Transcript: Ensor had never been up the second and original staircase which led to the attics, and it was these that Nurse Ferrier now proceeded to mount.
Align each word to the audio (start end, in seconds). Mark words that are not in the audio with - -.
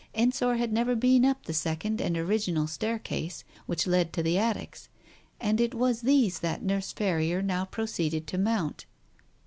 Ensor 0.15 0.55
had 0.55 0.73
never 0.73 0.95
been 0.95 1.23
up 1.23 1.43
the 1.45 1.53
second 1.53 2.01
and 2.01 2.17
original 2.17 2.65
staircase 2.65 3.43
which 3.67 3.85
led 3.85 4.11
to 4.13 4.23
the 4.23 4.35
attics, 4.35 4.89
and 5.39 5.61
it 5.61 5.75
was 5.75 6.01
these 6.01 6.39
that 6.39 6.63
Nurse 6.63 6.91
Ferrier 6.91 7.43
now 7.43 7.65
proceeded 7.65 8.25
to 8.25 8.39
mount. 8.39 8.87